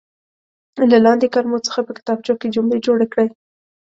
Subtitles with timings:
[0.91, 3.27] له لاندې کلمو څخه په کتابچو کې جملې جوړې کړئ.